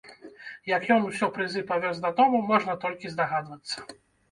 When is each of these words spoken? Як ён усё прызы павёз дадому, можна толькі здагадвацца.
Як 0.71 0.87
ён 0.95 1.05
усё 1.09 1.29
прызы 1.35 1.61
павёз 1.73 2.03
дадому, 2.07 2.41
можна 2.51 2.77
толькі 2.87 3.15
здагадвацца. 3.15 3.89